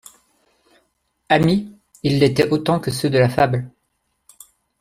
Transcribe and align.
Amis, 1.29 1.73
ils 2.01 2.17
l'étaient 2.17 2.49
autant 2.49 2.79
que 2.79 2.89
ceux 2.89 3.11
de 3.11 3.19
la 3.19 3.29
fable. 3.29 3.69